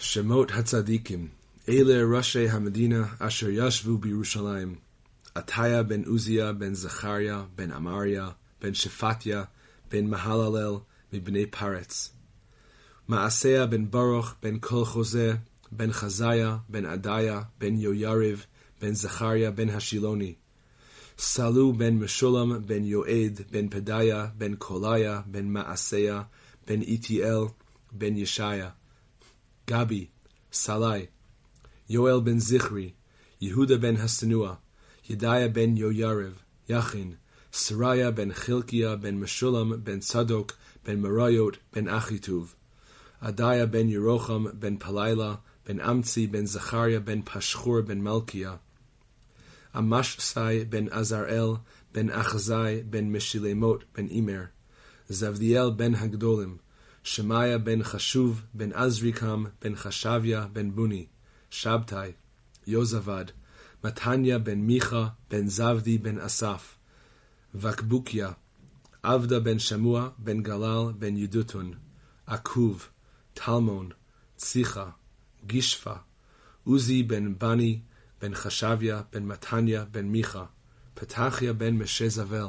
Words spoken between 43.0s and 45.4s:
עדיה בן ירוחם בן פלילה